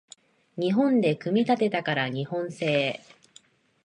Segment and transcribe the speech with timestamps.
[0.57, 3.01] 日本で組み立てたから日本製